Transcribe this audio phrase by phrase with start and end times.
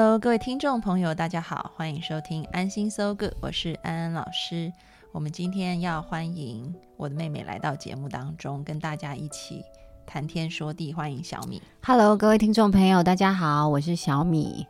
[0.00, 4.72] Hello，各位听众朋友，大家好，欢迎收听安心 So Good，我是安安老师。
[5.12, 9.62] 我们今天要欢迎我的妹妹来到节目当中，跟大家一起
[10.06, 10.90] 谈天说地。
[10.90, 11.60] 欢迎小米。
[11.84, 14.66] Hello，各位听众朋友，大家好，我是小米。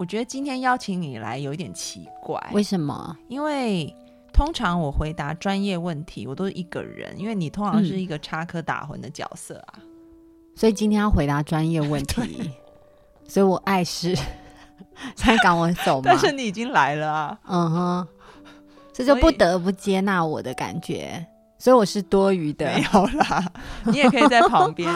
[0.00, 3.16] 我觉得今天邀请你来有一点奇怪，为什么？
[3.28, 3.94] 因为
[4.32, 9.78] 通常我回答专业问题，我都是一个人，因为你通常是一个插科打诨的角色啊。
[10.56, 12.50] 所以今天要回答专业问题，
[13.28, 14.16] 所以我碍事，
[15.14, 16.18] 才赶我走嘛 但。
[16.18, 18.08] 是你已经来了啊，嗯哼，
[18.92, 21.24] 这就不得不接纳我的感觉，
[21.58, 22.84] 所以我是多余的没。
[22.92, 23.44] 有啦，
[23.86, 24.92] 你也可以在旁边，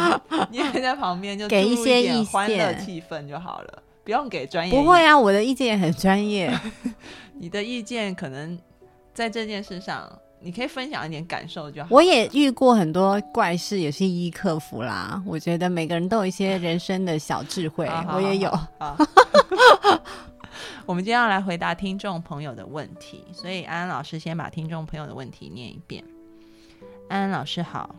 [0.50, 4.74] 你也可以在旁边就给一些意欢乐见气氛就好了，不用给专业。
[4.74, 6.52] 不会，啊，我的意见也很专业。
[7.34, 8.58] 你的意见可能
[9.12, 10.10] 在这件事上，
[10.42, 11.88] 你可以分享一点感受就好。
[11.90, 15.22] 我也遇过很多怪事，也是一一克服啦。
[15.26, 18.50] 我觉得每个人都有一些人生的小智慧我也有。
[18.50, 19.06] 好好
[20.84, 26.04] 我们今天要来回答听众朋友的问题，所以安安老师先把听众朋友的问题念一遍。
[27.08, 27.94] 安安老师好，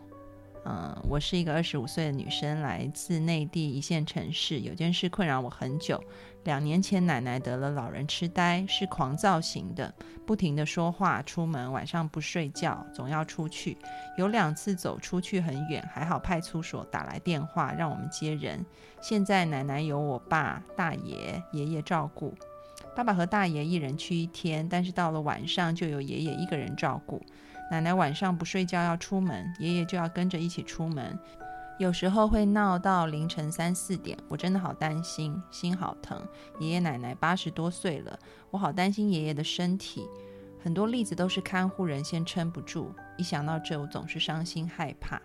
[0.66, 4.60] 嗯、我是一个二十五岁的女生，来自内地一线城市。
[4.60, 6.02] 有件事困扰我很久，
[6.44, 9.94] 两年前奶奶得了老人痴呆，是狂躁型的，
[10.26, 13.76] 不停的说话，出门晚上不睡觉，总要出去。
[14.16, 18.64] 有两次走出去很远，还好派出所打来电话让我们接人。
[19.02, 22.32] 现在奶奶由我爸、大爷、爷爷照顾。
[22.96, 27.20] 爸爸和大爷一人去一天，但是到了晚上就由爷爷一个人照顾。
[27.70, 31.18] 奶奶晚上不睡觉要出门，爷爷就要跟着一起出门，
[31.78, 36.20] 有时候会闹到凌晨三四点，我真的好担心，心好疼。
[36.60, 38.18] 爷爷奶奶八十多岁了，
[38.50, 40.06] 我好担心爷爷的身体。
[40.62, 45.20] 很多例子都是看护人先撑不住，一想到这，我总是伤心害怕。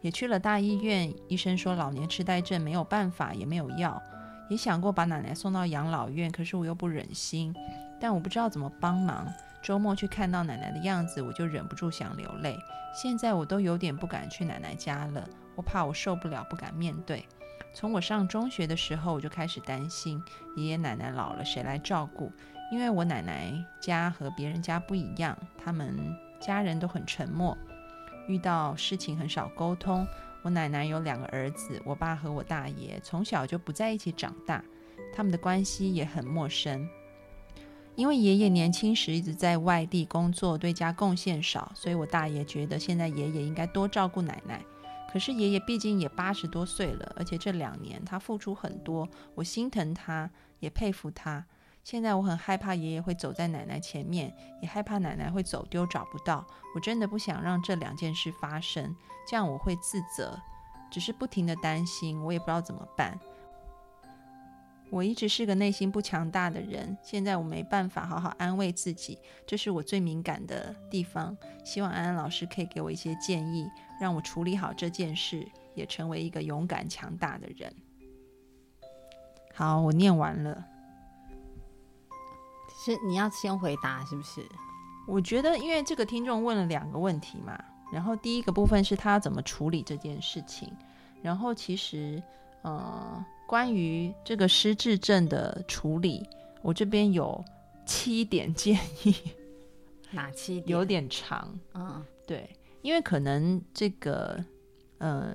[0.00, 4.02] 也去了大医院，医生说老年痴呆症没有办法，也没有药。
[4.48, 7.54] 也想过把奶奶送到养老院，可是我又不忍心，
[8.00, 9.26] 但我不知道怎么帮忙。
[9.62, 12.58] 周末去看到奶奶的样子，我就忍不住想流泪。
[12.94, 17.24] 现在我都有点不敢去奶奶家了，我怕我受不了，不敢面对。
[17.72, 20.20] 从我上中学的时候，我就开始担心
[20.56, 22.32] 爷爷奶奶老了谁来照顾，
[22.72, 25.96] 因为我奶奶家和别人家不一样，他们
[26.40, 27.56] 家人都很沉默，
[28.26, 30.06] 遇到事情很少沟通。
[30.42, 34.64] 我奶奶有两个儿子，我爸和我大爷从小就不在一起长大，
[35.14, 36.88] 他们的关系也很陌生。
[38.00, 44.64] 因为爷爷年轻时一直在外地工作，对家贡献少，所以我大爷觉得现在爷爷应该多照顾奶奶。
[45.12, 50.30] 可是爷爷毕竟也八十多岁了，而且这两年他付出很多，我心疼他，
[50.60, 51.44] 也佩服他。
[51.84, 56.46] 现在我很害怕爷爷会走在奶奶前面，也害怕奶奶会走丢找不到。
[56.74, 58.96] 我真的不想让这两件事发生，
[59.28, 60.40] 这样我会自责，
[60.90, 63.20] 只是不停的担心，我也不知道怎么办。
[64.90, 71.36] 我一直是个内心不强大的人，现在我没办法好好安慰自己，这是我最敏感的地方。
[71.64, 73.68] 希望安安老师可以给我一些建议，
[74.00, 77.72] 让我处理好这件事，也成为一个勇敢强大的人。
[79.54, 80.66] 好，我念完了。
[82.82, 84.44] 是你要先回答是不是？
[85.06, 87.62] 我觉得，因为这个听众问了两个问题嘛，
[87.92, 90.72] 然后第一个部分是他怎么处理这件事情，
[91.20, 92.22] 然后其实，
[92.62, 96.24] 呃，关于这个失智症的处理，
[96.62, 97.44] 我这边有
[97.84, 99.12] 七点建议，
[100.12, 100.68] 哪七 点？
[100.68, 102.48] 有点长，嗯对，
[102.80, 104.38] 因为可能这个，
[104.98, 105.34] 呃，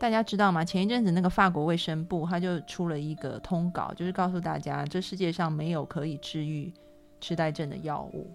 [0.00, 0.64] 大家知道吗？
[0.64, 6.72] 前一阵子那个法国卫生部他就出了一个通稿，就是告诉大家，这世界上没有可以治愈
[7.20, 8.34] 痴呆症的药物。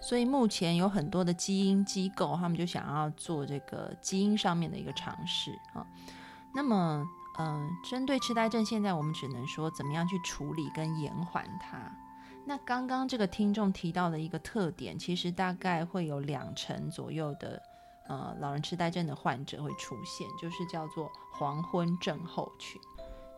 [0.00, 5.84] 所以目前有很多的基因机构，他们就想要做这个基因上面的一个尝试啊。
[6.54, 7.04] 那么，
[7.38, 11.78] 嗯、针对痴呆症，现在我们只能说怎么样去处理跟延缓它。
[12.44, 17.62] 那刚刚这个听众提到的一个特点，其实大概会有两成左右的
[18.08, 22.80] 呃老人痴呆症的患者会出现，就是叫做黄昏症候群。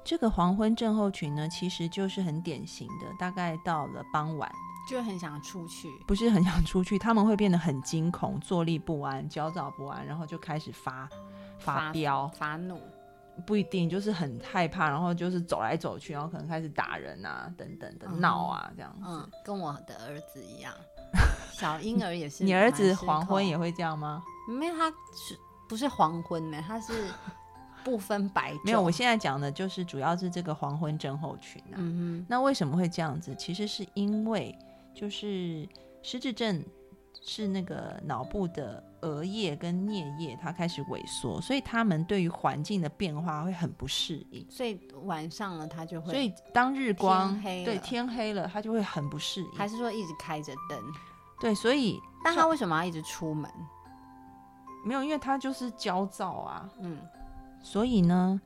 [0.03, 4.51] 这个黄昏症候群呢，其实就是很典型的，大概到了傍晚，
[4.89, 5.89] 就很想出去。
[6.07, 11.07] 不是很想出去，他们会变得很惊恐、坐立不安、焦躁不安，然后就开始发
[11.59, 12.27] 发飙。
[12.29, 12.81] 发怒，
[13.41, 19.05] 不一定，就是很害怕，然后就是走来走去，然后可能开始打人啊，等等的嗯闹啊，这样子。
[19.07, 20.73] 嗯，跟我的儿子一样，
[21.53, 22.43] 小婴儿也是。
[22.45, 24.23] 你儿子黄昏也会这样吗？
[24.49, 25.39] 没有，他是
[25.69, 26.63] 不是黄昏呢？
[26.67, 26.93] 他是
[27.83, 28.61] 不分白昼。
[28.65, 31.77] 没有，我现在讲的就是主要是这个黄昏症候群啊。
[31.77, 33.35] 嗯那为什么会这样子？
[33.37, 34.57] 其实是因为
[34.95, 35.69] 就是
[36.03, 36.65] 失智症
[37.23, 44.45] 是那个脑部的额叶跟颞叶它开始萎缩，所以他们对于环境的变化会很不适应。
[44.49, 49.51] 所以晚上了他就会，所以当日光黑了天黑了，他就会很不适应。
[49.53, 50.79] 还是说一直开着灯？
[51.41, 53.51] 对，所以但他为什么要一直出门？
[54.85, 56.69] 没有，因为他就是焦躁啊。
[56.81, 56.99] 嗯
[57.63, 58.41] 所以呢，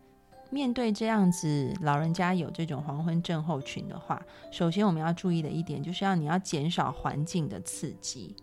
[0.50, 8.34] 面对这样子老人家有这种黄昏症候群的话，首先我们要注意的一点就是要你要减少环境的刺激，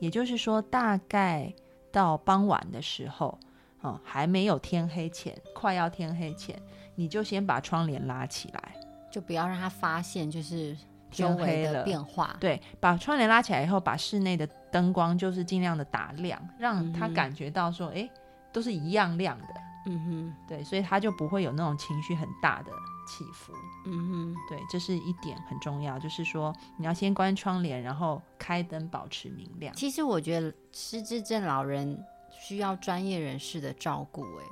[0.00, 1.52] 也就是说，大概
[1.92, 3.38] 到傍晚的时候，
[3.82, 6.60] 哦，还没有天黑前，快要天黑前，
[6.96, 8.74] 你就先把窗帘拉起来，
[9.12, 10.76] 就不要让他发现就是
[11.10, 12.36] 周围的天黑了变化。
[12.40, 18.08] 对，把窗帘拉起来以后，把室内的灯光就是尽量的打亮，让他感觉到说，哎、
[18.52, 19.46] 都是一样亮的。
[19.86, 22.70] 嗯哼，对，所以他就不会有那种情绪很大的
[23.10, 23.52] 起伏。
[23.84, 29.74] 嗯哼，对，这是一点很重要，就是说你要先关窗帘，然后开灯，保持明亮。
[29.74, 34.44] 其实我觉得失智症老人需要专业人士的照顾、哎。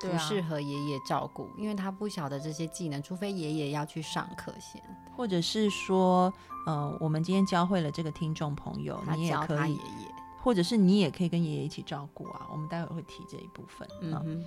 [0.00, 4.80] 不适合爷爷照顾，因为他不晓得这些技能，除非爷爷要去上课先，
[5.16, 6.32] 或者是说，
[6.66, 10.14] 呃，我们今天教会了这个听众朋友，他你也可以爷，爷。
[10.40, 12.46] 或者是你也可以跟爷爷一起照顾啊。
[12.52, 13.88] 我们待会会提这一部分。
[14.14, 14.46] 啊嗯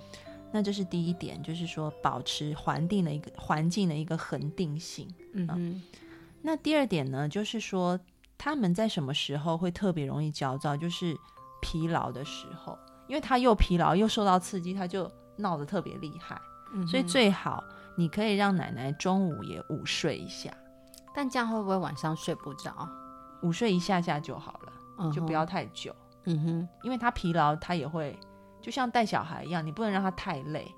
[0.52, 5.08] 那这是第一点，就是说保持环境的一个环境的一个恒定性。
[5.32, 5.82] 嗯哼，
[6.42, 7.98] 那第二点呢，就是说
[8.36, 11.16] 他们在什么时候会特别容易焦躁，就是
[11.62, 12.78] 疲劳的时候，
[13.08, 16.40] 因为他又疲劳又受到刺激，他就闹得特别厉害。
[16.74, 17.62] 嗯所以最好
[17.96, 20.50] 你可以让奶奶中午也午睡一下，
[21.14, 22.88] 但这样会不会晚上睡不着？
[23.42, 25.94] 午睡一下下就好了，嗯就不要，太久，
[26.24, 28.18] 嗯哼，因为他疲劳，他也会
[28.62, 30.72] 就像带小孩一样，你不能让他太累，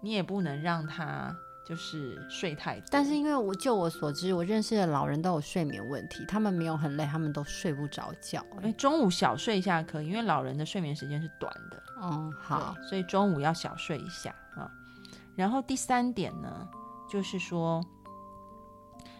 [0.00, 1.36] 你也不能让他
[1.66, 2.88] 就是睡太多。
[2.90, 8.44] 但是因为我就我所知，我认识的老人都有睡眠问题，他们没有很累，他们都睡不着觉。
[8.58, 11.82] 因为中午小睡一下可以，因为老人的睡眠时间是短的。
[12.02, 14.70] 嗯，好，所以中午要小睡一下啊。
[15.34, 16.68] 然后第三点呢，
[17.10, 17.84] 就是说，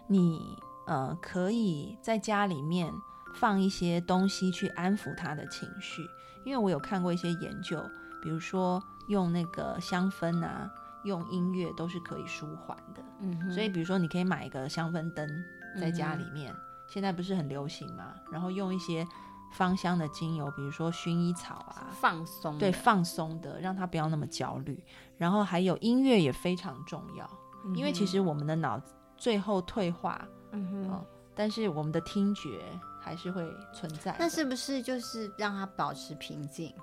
[0.07, 2.93] 你呃可以在家里面
[3.35, 6.03] 放一些东西去安抚他的情绪，
[6.45, 7.83] 因为我有看过一些研究，
[8.27, 10.69] 比如说用那个香氛啊，
[11.05, 13.01] 用音乐都是可以舒缓的。
[13.21, 15.45] 嗯哼，所以比如说你可以买一个香氛灯
[15.81, 16.53] 在家里面，
[16.89, 19.07] 现在不是很流行嘛，然后用一些
[19.53, 24.83] 芳香的精油，比如说薰衣草啊，放松，对，，放松的，让他不要那么焦虑。
[25.17, 27.31] 然后还有音乐也非常重要，
[27.77, 28.83] 因为其实我们的脑
[29.17, 31.07] 最后退化，嗯哼，哦
[31.39, 32.65] 但是我们的听觉
[32.99, 34.17] 还是会存在。
[34.19, 36.75] 那是不是就是让他保持平静？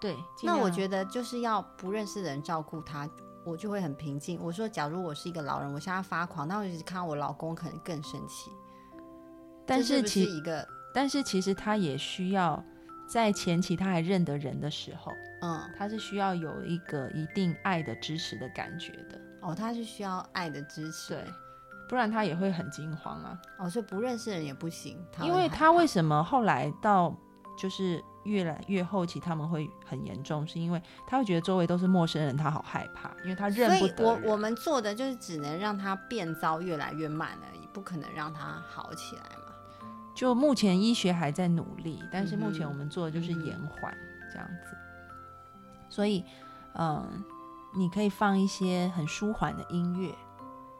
[0.00, 3.08] 对，那我觉得就是要不认识的人照顾他，
[3.44, 4.38] 我就会很平静。
[4.40, 8.50] 我说，假如我是一个老人，我现在发狂，那我一直看到我老公可能更生气。
[9.66, 12.64] 但是其是一个但是其实他也需要
[13.06, 15.12] 在前期他还认得人的时候，
[15.42, 21.14] 嗯他是需要有一个一定爱的支持的感觉的，哦，他是需要爱的支持。
[21.14, 21.24] 对，
[21.88, 23.38] 不然他也会很惊慌啊。
[23.58, 27.14] 哦，所以不认识的人也不行，他因为他为什么后来到
[27.58, 39.54] 就是越来越后期他们会很严重，是因为他会觉得周围都是陌生人，他好害怕，因为他认不我我们做的就是只能让他变糟越来越慢而已，不可能让他好起来嘛。
[40.14, 43.96] 就目前医学还在努力，但是目前我们做的就是延缓
[44.32, 44.76] 这样子。
[45.88, 46.24] 所以，
[46.74, 47.24] 嗯，
[47.74, 50.12] 你可以放一些很舒缓的音乐，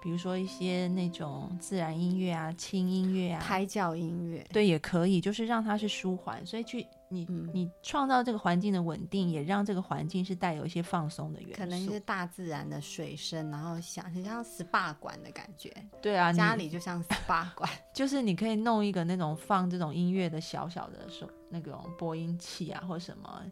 [0.00, 11.56] 比如说一些那种自然音乐啊、轻音乐啊，胎教音乐，对，也可以，就是让它是舒缓，所以去你、嗯你创造这个环境的稳定，也让这个环境是带有一些放松的元素。
[11.56, 17.68] 可能是大自然的水声，然后想很像 SPA 馆的感觉，对啊，家里就像 SPA 馆。
[17.92, 23.42] 就是你可以弄一个那种放这种音乐的小小的手那种播音器啊，或什么，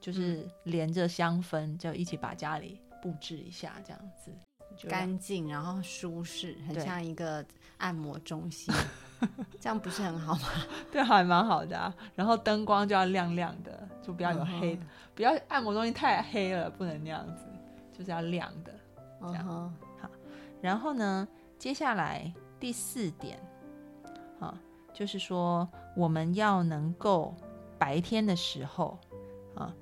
[0.00, 4.30] 就是嗯连着香氛，就一起把家里布置一下，这样子。
[4.78, 7.44] 就干净，然后舒适，很像一个
[7.78, 8.72] 按摩中心，
[9.60, 10.48] 这样不是很好吗？
[10.92, 11.92] 对，还蛮好的啊。
[12.14, 17.44] 然后灯光就要亮亮的，就不要有黑的，嗯不要按摩中心太黑了，不能那样子，
[17.92, 18.72] 就是要亮的。
[19.20, 19.44] 这样
[20.00, 20.08] 好，
[20.62, 21.26] 然后呢，
[21.58, 23.36] 接下来第四点，
[24.38, 24.56] 啊，
[24.94, 27.34] 就是说我们要能够
[27.80, 28.96] 白天的时候
[29.56, 29.74] 啊，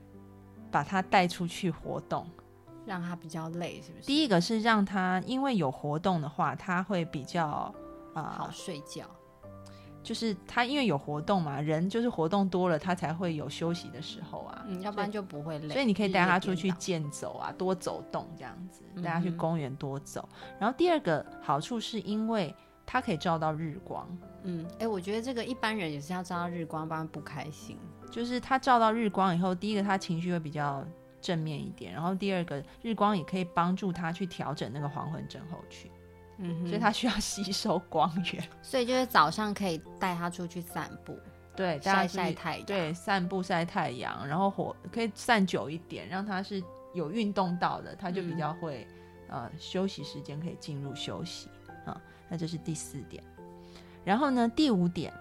[0.71, 2.27] 把它带出去活动，
[2.87, 4.07] 让他比较累，是不是？
[4.07, 7.75] 第一个是让他因为有活动的话，他会比较啊
[8.15, 9.05] 好啊、睡觉。
[10.03, 14.65] 就是他因为有活动嘛，人就是活动多了，他才会有休息的时候啊。
[14.69, 15.75] 嗯，要不然就不会累。
[15.75, 20.29] 所以你可以带他出去健走啊，多走动这样子，带他去公园多走。
[20.61, 22.55] 然后第二个好处是因为
[22.87, 24.07] 他可以照到日光，
[24.45, 27.77] 嗯，哎、我觉得这个一般人也是要照到日光，不然不开心。
[28.09, 30.87] 就是他照到日光以后，第一个他情绪会比较
[31.27, 35.91] 正面一点，然后第二个日光也可以帮助他去调整那个黄昏症候群，
[36.39, 38.49] 嗯，所以他需要吸收光源。
[38.63, 41.19] 所以就是早上可以带他出去散步，
[41.57, 42.67] 对，大晒家晒太阳。
[42.67, 46.63] 对，散步晒太阳，然后火可以散久一点，让他是
[46.95, 48.87] 有运动到的，他就比嗯较会、
[49.29, 51.49] 呃休息时间可以进入休息
[51.85, 52.01] 啊。
[52.29, 53.21] 那这是第四点。
[54.05, 55.13] 然后呢，第五点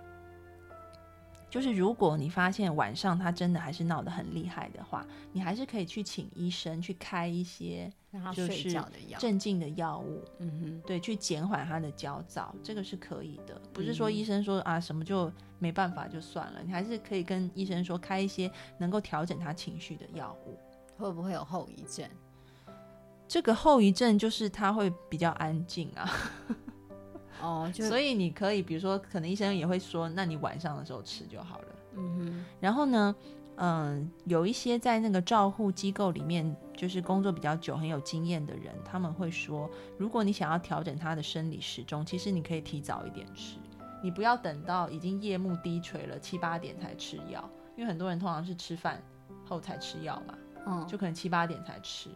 [1.56, 7.90] 就是如果你发现晚上他真的还是闹得很厉害的话，你还是可以去请医生去开一些
[8.34, 9.18] 就是觉的药。
[9.18, 13.58] 镇静的药物，嗯哼对，去减缓他的焦躁，这个是可以的。
[13.72, 20.60] 不是说嗯医生说啊什么就没办法就算了，你还是可以跟医生说开一些能够调整他情绪的药物。
[20.98, 22.06] 会不会有后遗症？
[23.28, 26.10] 这个后遗症就是他会比较安静啊，
[27.42, 31.66] 哦，就所以你可以比如说，可能医生也会说，那你晚上的时候吃就好了。
[31.98, 33.16] 嗯哼然后呢，
[33.58, 43.58] 嗯，有一些在那个照护机构里面，就是工作比较久、很有经验的人，他们会说，如果你想要调整他的生理时钟，其实你可以提早一点吃，
[44.04, 49.02] 你不要等到已经夜幕低垂了七八点才吃药，因为很多人通常是吃饭
[49.46, 50.34] 后才吃药嘛，
[50.66, 52.10] 哼，嗯，就可能七八点才吃，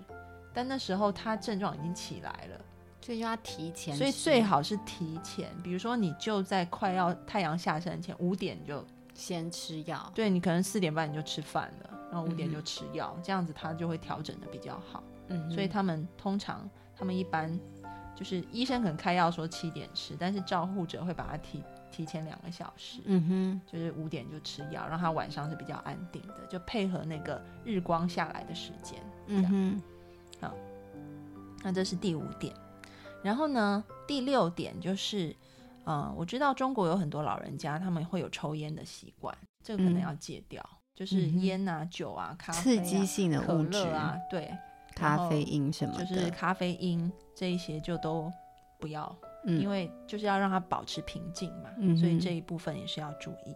[0.54, 2.62] 但那时候他症状已经起来了。
[3.02, 10.12] 所以就要提前，所以最好是提前，比如说你就在快要太阳下山前五点就先吃药。
[10.14, 15.04] 对你可能四点半你就吃饭了，然后五点就吃药，这样子他就会调整的比较好。
[15.28, 17.58] 嗯，所以他们通常他们一般
[18.16, 29.00] 就是医生可能开药说七点吃，但是照护者会把它提提前两个小时，嗯哼，就是五点就吃药，让他晚上是比较安定的，就配合那个日光下来的时间。
[29.28, 29.82] 嗯
[30.42, 30.52] 哼，
[31.64, 32.54] 那这是第五点。
[33.24, 35.36] 然后呢，第六点就是，
[35.84, 40.02] 呃，我知道中国有很多老人家他们会有抽烟的习惯，这个可能嗯。
[40.02, 40.64] 要戒掉，
[40.96, 43.78] 就是烟啊、酒啊、咖啡、刺啊、激性的可物质。
[43.78, 44.56] 乐啊，对，
[44.96, 48.32] 咖啡因什么的，就是咖啡因这一些就都
[48.80, 49.14] 不要，
[49.46, 49.62] 嗯。
[49.62, 53.56] 因为就是要让他保持平静嘛，嗯所以这一部分也是要注意。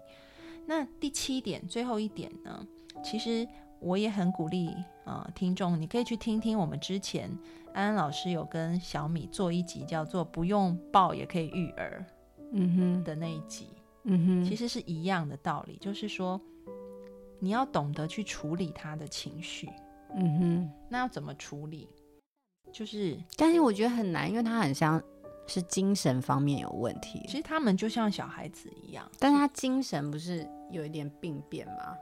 [0.66, 2.66] 那第七点，最后一点呢，
[3.04, 3.48] 其实
[3.84, 4.74] 我也很鼓励
[5.06, 7.30] 呃听众，你可以去听听我们之前
[7.74, 12.06] 安安老师有跟小米做一集叫做“不用抱也可以育儿
[12.54, 13.68] 嗯”哼，的那一集，
[14.04, 16.40] 嗯哼，其实是一样的道理，就是说
[17.40, 19.70] 你要懂得去处理他的情绪。
[20.16, 21.90] 嗯哼，那要怎么处理？
[22.72, 25.02] 就是但是我觉得很难，因为他很像
[25.46, 31.96] 是精神方面有问题其，实他们就像小孩子一样，但是他精神不是有一点病变吗？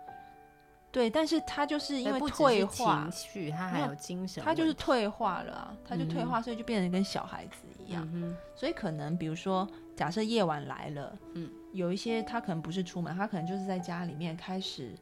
[0.91, 8.07] 对，但是他就是因为不退化情，绪，他还有有精神他就是退化了啊，他就退嗯化，所以就变得跟小孩子一样。
[8.13, 14.93] 嗯所以可能比如说，假设夜晚来了，嗯，有一些他可能不是出门，他可能就是在家里面开始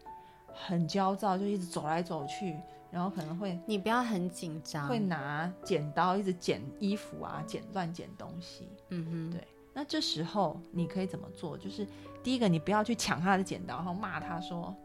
[0.54, 2.56] 很焦躁，就一直走来走去，
[2.92, 8.70] 然后可能会，你不要很紧张，会拿剪刀一直剪衣服啊，剪乱剪东西。
[8.90, 11.58] 嗯哼，对那这时候你可以怎么做？
[11.58, 11.88] 就是
[12.24, 14.76] 第一个，你不要去抢他的剪刀，然后骂他说：“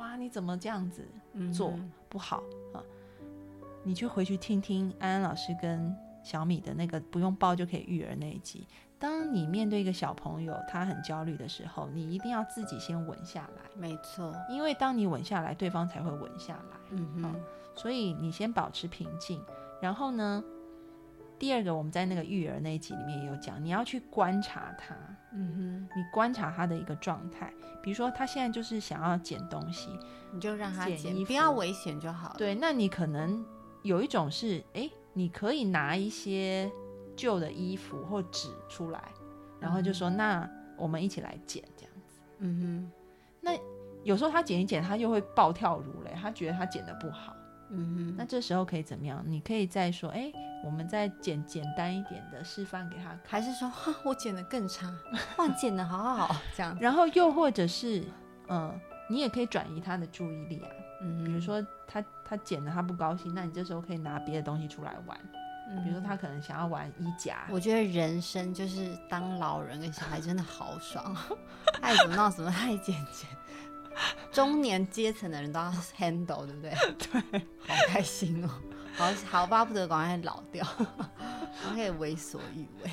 [0.00, 1.72] 哇，你怎么这样子嗯做
[2.08, 2.42] 不好
[2.72, 2.82] 啊？”
[3.84, 8.66] 你就回去听听安安老师跟小米的那个不用抱就可以育儿那一集。
[8.98, 16.76] 当你面对一个小朋友他很焦虑的时候，你一定要自己先稳下来，没错，因为当你稳下来，对方才会稳下来。
[16.90, 17.34] 嗯哼，
[17.74, 19.42] 所以你先保持平静，
[19.80, 20.44] 然后呢，
[21.40, 24.94] 第二个我们在那个育儿那一集里面也有讲，你要去观察他，
[25.32, 25.88] 嗯哼。
[25.96, 27.50] 你观察他的一个状态，
[27.82, 29.88] 比如说他现在就是想要捡东西，
[30.32, 33.42] 你就让他捡，你不要危险就好了，对，那你可能
[33.82, 36.70] 有一种是，诶，你可以拿一些
[37.16, 39.02] 旧的衣服或纸出来，
[39.58, 42.20] 然后就说，那我们一起来捡这样子。
[42.40, 42.92] 嗯哼，
[43.40, 43.52] 那
[44.04, 47.34] 有时候他捡一捡，他就会暴跳如雷，他觉得他捡的不好。
[47.70, 49.22] 哼，嗯哼，那这时候可以怎么样？
[49.26, 50.32] 你可以再说，哎，
[50.64, 53.20] 我们再简简单一点的示范给他看。
[53.24, 54.92] 还是说，哈，我剪的更差，
[55.38, 58.04] 哇，剪的好好好， 这样，然后又或者是，
[58.48, 58.72] 嗯，
[59.08, 60.68] 你也可以转移他的注意力啊。
[61.02, 65.18] 嗯比如，说他他剪了他不高兴，那你这时候可以拿别的东西出来玩。
[65.72, 71.16] 嗯比如说他可能想要玩衣夹，我觉得人生就是当老人跟小孩真的好爽，
[71.80, 73.30] 爱怎么闹怎么，爱剪剪，
[74.40, 76.72] 中年阶层的人都要 handle，对不对？
[76.98, 78.48] 对，好开心哦，
[78.96, 80.66] 好好巴不得赶快老掉，
[81.74, 82.90] 可以为所欲为。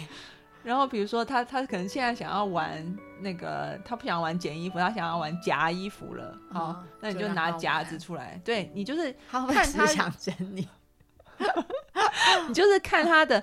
[0.63, 6.37] 然后比如说他他可能现在想要玩那个，他不想玩剪衣服，他想要玩夹衣服了。
[6.51, 10.67] 好，嗯那你就拿夹子出来，对你就是看他只想整你？
[12.49, 13.41] 你就是看他的，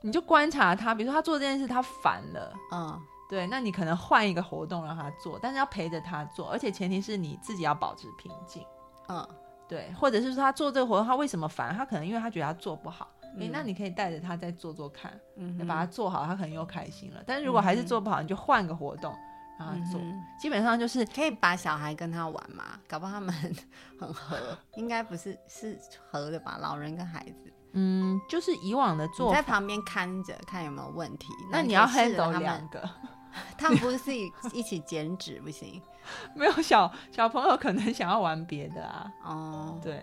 [0.00, 2.54] 你就观察他，比如说他做这件事他烦了。
[2.72, 3.00] 嗯
[3.32, 8.62] 对，那你可能换一个活动让他做，但是要陪着他做，而且前提是你自己要保持平静。
[9.08, 9.26] 嗯，
[9.66, 11.74] 对，或者是说他做这个活动，他为什么烦？
[11.74, 13.08] 他可能因为他觉得他做不好。
[13.38, 17.22] 诶，嗯那你可以带着他再做做看，嗯你把它做好，他可能又开心了。
[17.26, 19.10] 但是如果还是做不好，你就换个活动
[19.58, 19.98] 让他做。
[19.98, 23.34] 嗯基本上就是可以把小孩跟他玩嘛，搞不好他们
[23.98, 24.36] 很合，
[24.74, 25.78] 应该不是是
[26.10, 26.58] 合的吧？
[26.60, 29.36] 老人跟孩子，嗯，就是以往的做法。
[29.36, 31.28] 在旁边看着看有没有问题。
[31.50, 32.90] 那你要可以试着 handle，两个，
[33.58, 34.14] 他们不是
[34.52, 35.80] 一起剪纸不行
[36.34, 39.12] 没有小小朋友可能想要玩别的啊。
[39.24, 39.80] 哦。
[39.82, 40.02] 对，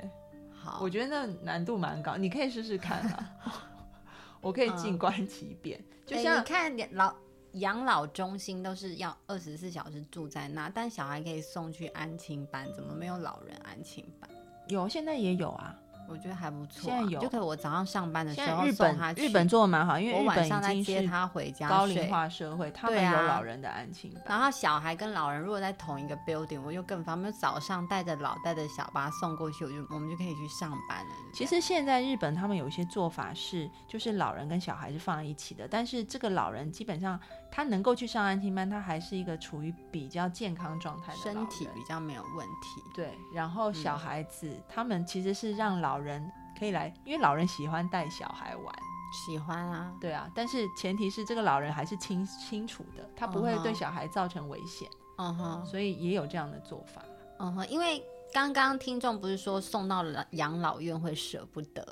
[0.54, 3.36] 好，我觉得那难度蛮高，你可以试试看啊。
[4.42, 7.14] 我可以静观其变，就哎像你看老
[7.54, 14.30] 养老中心都是要二十四小时住在那，但小孩可以送去安亲班，怎么没有老人安亲班？
[14.70, 15.76] 有现在也有啊。
[16.10, 24.24] 我觉得还不错、啊，现在有就可以我早上上班的时候日送他去，本日本做的蛮好，因为我日本晚上再已经是接他回家高龄化社会，他们有老人的安亲班。
[24.28, 27.30] 然后小孩跟老人如果在同一个 building，我就更方便。
[27.32, 31.12] 早上带着老带着小把他送过去，我就我们就可以去上班了。
[31.32, 37.20] 其实现在日本他们有一些做法是，就是老人跟小孩是放在一起的，但是这个老人基本上
[37.51, 42.82] 他能够去上安亲班，他还是一个处于比较健康状态的人身体比较没有问题。
[42.96, 48.75] 对，然后小孩子、他们其实是让老人可以来，因为老人喜欢带小孩玩，
[49.12, 57.03] 喜欢啊，对啊，但是前提是这个老人还是清清楚的，他不会对小孩造成危险，嗯哼，所以也有这样的做法。
[57.39, 58.03] 嗯哼，因为
[58.34, 61.84] 刚刚听众不是说送到了养老院会舍不得，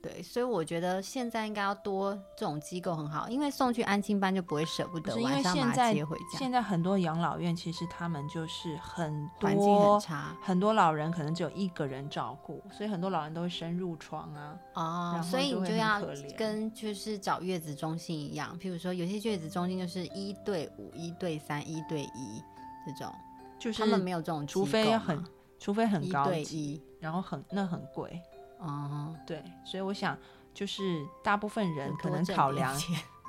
[0.00, 14.58] 对，所以我觉得现在应该要多这种机构很好，因为送去安亲班就不会舍不得晚上把他现在接回家，现在很多养老院其实他们就是很环境很差很多老人可能只有一个人照顾，所以很多老人都会深入床啊。
[14.74, 16.00] 哦所以你就要
[16.36, 22.42] 跟就是找月子中心一样，譬如说有些月子中心就是一对五、一对三、一对一
[22.86, 23.12] 这种，
[23.58, 25.24] 就是他们没有这种除嘛，非很
[25.58, 28.22] 除非很高级，对一，然后很那很贵，
[28.58, 30.16] 哦，对，所以我想
[30.52, 32.76] 就是大部分人可能考量，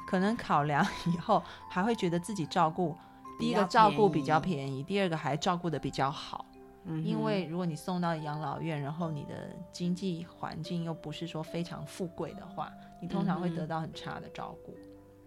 [0.07, 2.95] 可能考量以后还会觉得自己照顾，
[3.39, 6.45] 第一个照顾比较便宜，第二个还照顾的比较好。
[6.85, 14.75] 嗯因为如果你送到养老院，然后你的经济环境又不是说非常富贵的话，你通常会得到很差的照顾。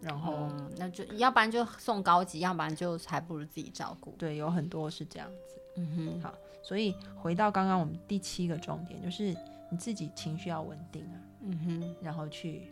[0.01, 4.13] 然后、嗯，那就要不然就送高级，要不然就还不如自己照顾。
[4.19, 5.63] 对，有很多是这样子。
[5.77, 9.37] 嗯哼，好所以回到刚刚我们第七个重点，就是
[9.73, 12.71] 你自己情绪要稳定啊，嗯哼，然后去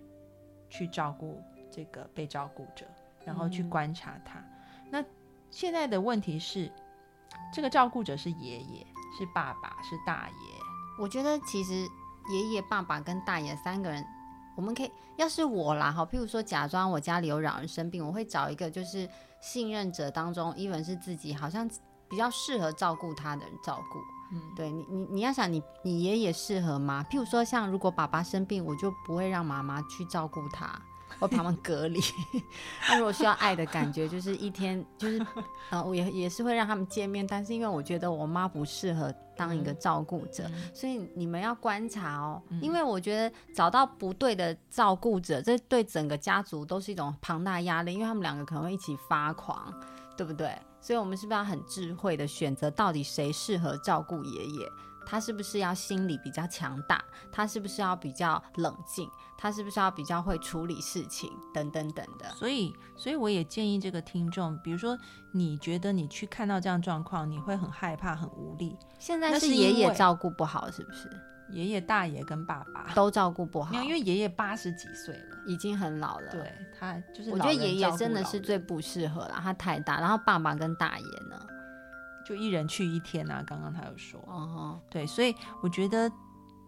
[0.69, 2.85] 去照顾这个被照顾者，
[3.25, 4.45] 然后去嗯观察他。
[4.91, 5.03] 那
[5.51, 6.71] 现在的问题是，
[7.55, 8.87] 这个照顾者是爷爷，
[9.19, 10.35] 是爸爸，是大爷。
[11.01, 11.73] 我觉得其实
[12.31, 14.05] 爷爷、爸爸跟大爷三个人，
[14.55, 19.09] 我们可以，要是我啦，好，譬如说假装我家里有老人生病，我会找一个就是
[19.41, 21.67] 信任者当中，even 是自己好像
[22.11, 23.99] 比较适合照顾他的人照顾。
[24.33, 27.05] 嗯，对你，你你要想你你爷爷适合吗？
[27.11, 30.81] 譬如说，像如果爸爸生病，我就不会让妈妈去照顾他，
[31.19, 32.01] 我把他们隔离。
[32.89, 35.27] 那如果需要爱的感觉，就是一天就是
[35.71, 49.73] 呃，我也也是会让他们见面，但是因为我觉得我妈不适合当一个照顾者，嗯所以你们要观察哦，嗯因为我觉得找到不对的照顾者，这对整个家族都是一种庞大压力，因为他们两个可能会一起发狂，
[50.21, 50.55] 对不对？
[50.83, 54.69] 所以我们是不是要很智慧的选择，到底谁适合照顾爷爷？
[55.07, 57.03] 他是不是要心理比较强大？
[57.33, 59.09] 他是不是要比较冷静？
[59.39, 61.33] 他是不是要比较会处理事情？
[61.55, 62.29] 等等等的。
[62.35, 64.95] 所以，所以我也建议这个听众，比如说
[65.33, 68.77] 你觉得你去看到这样状况，你会很害怕、很无力。
[68.99, 71.09] 现在是爷爷照顾不好，是不是
[71.53, 73.79] 爷爷、大爷跟爸爸，都照顾不好没？
[73.79, 76.31] 有，因为爷爷八十几岁了，已经很老了。
[76.31, 80.01] 对他就是我觉得爷爷真的是最不适合了，他太大。
[80.01, 81.41] 然后爸爸跟大爷呢？
[82.25, 83.43] 就一人去一天啊。
[83.47, 86.11] 刚刚他有说，哦，对，所以我觉得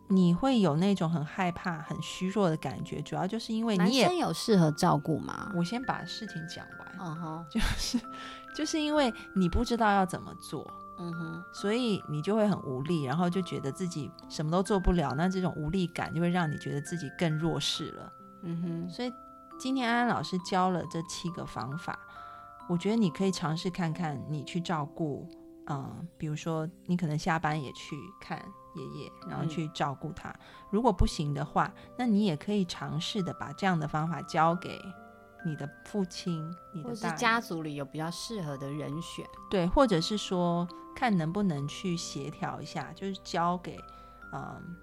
[0.08, 5.52] 你会有那种很害怕、很虚弱的感觉，主要就是因为男你也生有适合照顾吗？
[5.54, 8.00] 我先把事情讲完，嗯哼，就是
[8.56, 10.68] 就是因为你不知道要怎么做，
[11.02, 18.12] 嗯哼，所以你就会很无力，然后就觉得自己什么都做不了，那这种无力感就会让你觉得自己更弱势了。
[18.42, 19.12] 嗯哼，所以
[19.58, 21.98] 今天安安老师教了这七个方法，
[22.68, 25.28] 我觉得你可以尝试看看，你去照顾
[25.66, 28.38] 嗯，比如说你可能下班也去看
[28.74, 30.34] 爷爷，然后嗯去照顾他。
[30.70, 34.80] 如果不行的话，那你也可以尝试的把这样的方法交给
[35.44, 39.24] 你的父亲、你或的家族里有比较适合的人选。
[39.50, 43.78] 对，或者是说看能不能去协调一下，就是交给
[44.32, 44.76] 嗯。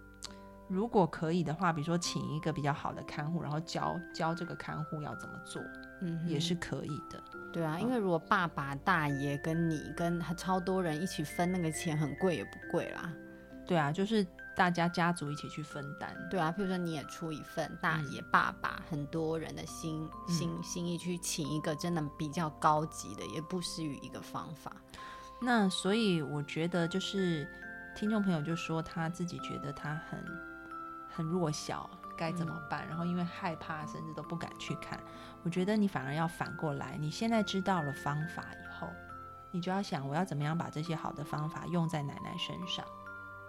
[0.68, 5.60] 如果可以的话，比如说请一个比较好的看护，然后教教这个看护要怎么做，
[6.02, 7.20] 嗯，也是可以的。
[7.52, 13.12] 对啊，嗯因为如果爸爸、大爷跟你跟超多人一起分那个钱，很贵也不贵啦。
[13.66, 14.24] 对啊，就是
[14.60, 16.14] 大家家族一起去分担。
[16.30, 24.76] 对啊，譬如说你也出一份，大嗯爷、爸爸很多人的心心心意去请一个真的比较高级的，也不失于一个方法。
[25.42, 27.48] 那所以我觉得，就是
[27.96, 30.22] 听众朋友就说他自己觉得他很
[31.10, 32.86] 很弱小，该怎么办？
[32.86, 35.02] 然后因为害怕，甚至都不敢去看。
[35.44, 38.90] 我觉得你反而要反过来，你现在知道了方法以后，
[39.52, 42.84] 你就要想我要怎么样把这些好的方法用在奶奶身上。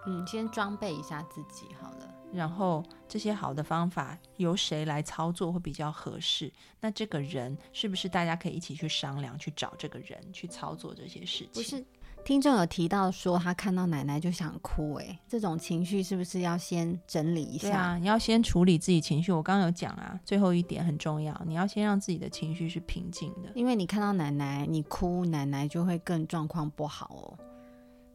[0.05, 2.07] 嗯，先装备一下自己好了。
[2.33, 6.51] 然后这些好的方法由谁来操作会比较合适？
[6.79, 11.49] 那这个人是不是大家可以一起去商量，去找这个人去操作这些事情？
[11.51, 11.85] 不是，
[12.23, 17.67] 听众有提到说他看到奶奶就想哭、欸，这种情绪是不是要先整理一下？
[17.67, 19.29] 对啊，你要先处理自己情绪。
[19.29, 23.51] 我刚刚有讲啊，最后一点很重要，你要先让自己的情绪是平静的。
[23.55, 27.37] 因为你看到奶奶你哭，奶奶就会更状况不好哦。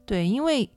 [0.06, 0.70] 对，因为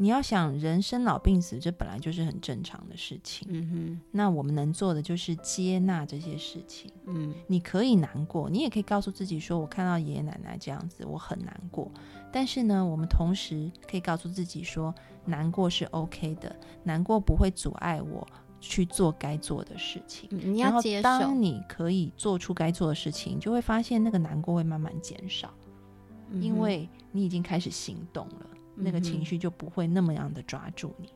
[0.00, 3.46] 你要想人生老病死，这本来就是很正常的事情。
[3.50, 6.90] 嗯哼那我们能做的就是接纳这些事情。
[7.04, 11.90] 嗯你可以难过，你也可以告诉自己说：“我看到爷爷奶奶这样子，我很难过。”
[12.32, 14.94] 但是呢，我们同时可以告诉自己说
[15.26, 18.26] ：“难过是 OK 的，难过不会阻碍我
[18.58, 21.02] 去做该做的事情。”嗯，你要接受。
[21.02, 25.52] 当你可以做出该做的事情，就会发现那个难过会慢慢减少，
[26.30, 28.46] 嗯因为你已经开始行动了，
[28.80, 31.10] 那个情绪就不会那么样的抓住你。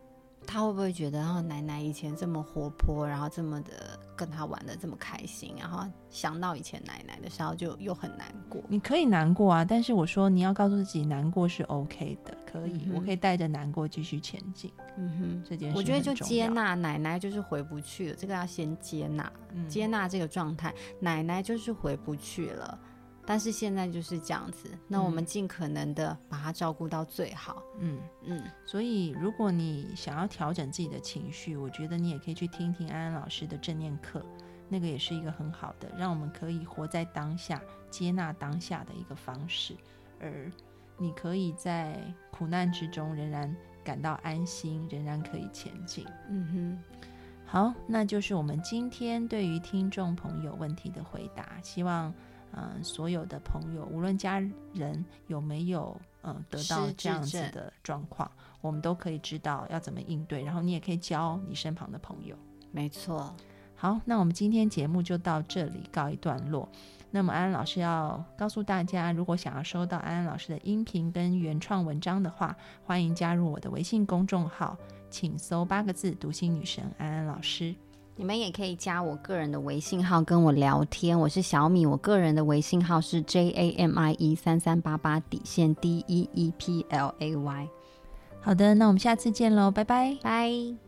[0.47, 8.63] 他会不会觉得，然后奶奶以前这么活泼，然后这么的跟他玩的这么开心，然后想到以前奶奶的时候就又很难过。
[8.69, 14.71] 你可以难过啊，但是我说你要告诉自己，难过是 OK 的，可以，嗯我可以带着难过继续前进。
[14.99, 22.79] 嗯哼，这件事我觉得就接纳奶奶就是回不去了，这个要先接纳，嗯接纳这个状态，奶奶就是回不去了。
[23.27, 27.63] 但是现在就是这样子，那我们嗯尽可能的把它照顾到最好。
[27.79, 28.01] 嗯。
[28.23, 34.25] 嗯，所以，如果你想要调整自己的情绪，我觉得你也可以去听听安安老师的正念课，
[34.69, 37.61] 那个也是一个很好的，让我们可以活在当下、
[37.91, 39.75] 接纳当下的一个方式。
[40.21, 40.51] 而
[40.97, 46.07] 你可以在苦难之中仍然感到安心，仍然可以前进。
[46.29, 47.01] 嗯哼
[47.47, 51.61] 好，那就是我们今天对于听众朋友问题的回答。
[51.63, 52.13] 希望，
[52.57, 54.41] 嗯、所有的朋友，无论家
[54.73, 60.43] 人有没有，嗯、得到这样子的状况，我们都可以知道要怎么应对。
[60.45, 62.37] 然后你也可以教你身旁的朋友。
[62.71, 63.35] 没错。
[63.77, 66.69] 好，那我们今天节目就到这里告一段落。
[67.11, 74.77] 那么安安老师要告诉大家，如果想要收到安安老师的音频跟原创文章的话，欢迎加入我的微信公众号，
[75.11, 77.75] 请搜八个字“读心女神安安老师”。
[78.17, 87.69] 你们也可以加我个人的微信号跟我聊天，我是小米，我个人的微信号是 J A M I E 三三八八底线 D E E P L A Y，
[88.41, 90.17] 好的，那我们下次见喽，拜拜。
[90.23, 90.84] 拜。